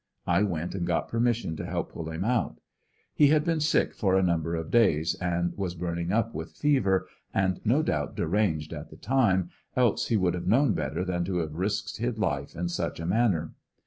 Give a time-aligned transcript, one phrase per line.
[0.25, 2.59] I went and got permission to help pull him out.
[3.13, 7.07] He had been sick for a number of days and was burning up with fever,
[7.35, 11.37] and no doubt deranged at the time, else he would have known better than to
[11.37, 13.53] have risked his life in such a manner.